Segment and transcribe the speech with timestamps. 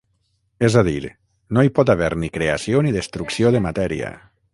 [0.67, 1.01] És a dir,
[1.57, 4.11] no hi pot haver ni creació ni destrucció de matèria.